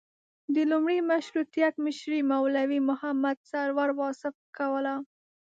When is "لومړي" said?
0.71-0.99